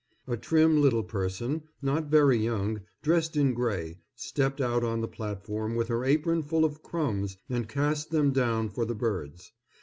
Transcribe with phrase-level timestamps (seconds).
[0.25, 5.75] A trim little person, not very young, dressed in gray, stepped out on the platform
[5.75, 9.51] with her apron full of crumbs and cast them down for the birds.